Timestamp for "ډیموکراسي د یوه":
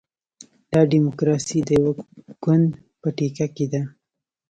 0.93-1.93